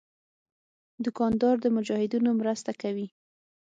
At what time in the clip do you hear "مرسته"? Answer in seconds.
2.41-2.71